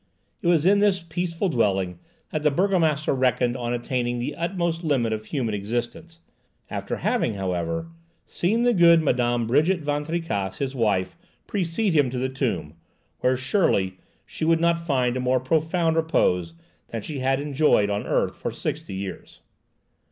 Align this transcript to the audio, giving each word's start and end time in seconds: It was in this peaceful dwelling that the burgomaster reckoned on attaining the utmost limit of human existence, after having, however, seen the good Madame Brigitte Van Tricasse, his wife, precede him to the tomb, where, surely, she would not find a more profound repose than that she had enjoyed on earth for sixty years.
It 0.41 0.47
was 0.47 0.65
in 0.65 0.79
this 0.79 1.03
peaceful 1.03 1.47
dwelling 1.47 1.99
that 2.31 2.41
the 2.41 2.49
burgomaster 2.49 3.13
reckoned 3.13 3.55
on 3.55 3.71
attaining 3.71 4.17
the 4.17 4.33
utmost 4.33 4.83
limit 4.83 5.13
of 5.13 5.25
human 5.27 5.53
existence, 5.53 6.21
after 6.71 6.95
having, 6.95 7.35
however, 7.35 7.91
seen 8.25 8.63
the 8.63 8.73
good 8.73 9.03
Madame 9.03 9.45
Brigitte 9.45 9.81
Van 9.81 10.03
Tricasse, 10.03 10.57
his 10.57 10.73
wife, 10.73 11.15
precede 11.45 11.93
him 11.93 12.09
to 12.09 12.17
the 12.17 12.29
tomb, 12.29 12.73
where, 13.19 13.37
surely, 13.37 13.99
she 14.25 14.43
would 14.43 14.59
not 14.59 14.83
find 14.87 15.15
a 15.15 15.19
more 15.19 15.39
profound 15.39 15.95
repose 15.95 16.53
than 16.87 17.01
that 17.03 17.05
she 17.05 17.19
had 17.19 17.39
enjoyed 17.39 17.91
on 17.91 18.07
earth 18.07 18.35
for 18.35 18.51
sixty 18.51 18.95
years. 18.95 19.41